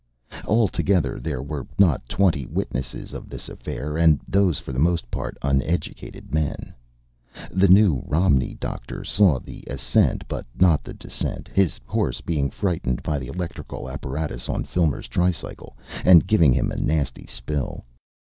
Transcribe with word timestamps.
Altogether 0.47 1.19
there 1.19 1.43
were 1.43 1.67
not 1.77 2.09
twenty 2.09 2.47
witnesses 2.47 3.13
of 3.13 3.29
this 3.29 3.47
affair, 3.47 3.97
and 3.99 4.19
those 4.27 4.57
for 4.57 4.71
the 4.71 4.79
most 4.79 5.11
part 5.11 5.37
uneducated 5.43 6.33
men. 6.33 6.73
The 7.51 7.67
New 7.67 8.01
Romney 8.07 8.55
doctor 8.55 9.03
saw 9.03 9.37
the 9.39 9.63
ascent 9.67 10.23
but 10.27 10.47
not 10.59 10.83
the 10.83 10.95
descent, 10.95 11.49
his 11.53 11.79
horse 11.85 12.19
being 12.19 12.49
frightened 12.49 13.03
by 13.03 13.19
the 13.19 13.27
electrical 13.27 13.87
apparatus 13.87 14.49
on 14.49 14.63
Filmer's 14.63 15.07
tricycle 15.07 15.77
and 16.03 16.25
giving 16.25 16.51
him 16.51 16.71
a 16.71 16.77
nasty 16.77 17.27
spill. 17.27 17.85